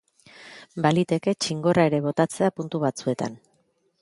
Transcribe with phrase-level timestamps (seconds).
[0.85, 3.39] Baliteke txingorra ere botatzea puntu batzuetan.